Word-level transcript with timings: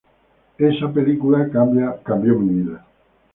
Esa 0.57 0.91
película 0.91 1.47
cambió 1.51 2.39
mi 2.39 2.61
vida". 2.63 2.87